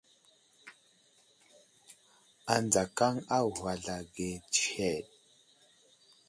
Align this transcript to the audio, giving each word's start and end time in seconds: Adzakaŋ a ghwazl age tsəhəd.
Adzakaŋ 2.55 3.15
a 3.37 3.37
ghwazl 3.55 3.87
age 3.97 4.29
tsəhəd. 4.53 5.05